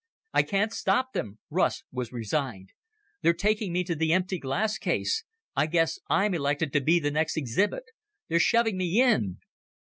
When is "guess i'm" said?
5.67-6.33